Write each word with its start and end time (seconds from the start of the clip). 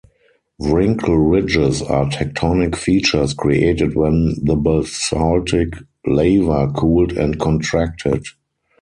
Wrinkle 0.59 1.15
ridges 1.15 1.83
are 1.83 2.09
tectonic 2.09 2.75
features 2.75 3.35
created 3.35 3.93
when 3.95 4.33
the 4.43 4.55
basaltic 4.55 5.73
lava 6.07 6.71
cooled 6.75 7.11
and 7.11 7.37
contracted. 7.39 8.23